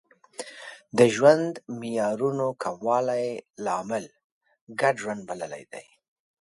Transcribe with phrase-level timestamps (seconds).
[0.97, 3.27] د ژوند معیارونو کموالی
[3.65, 4.05] لامل
[4.81, 5.85] ګډ ژوند بللی دی